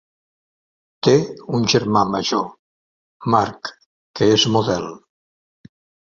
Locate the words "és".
4.37-4.47